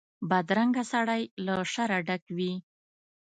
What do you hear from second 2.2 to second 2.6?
وي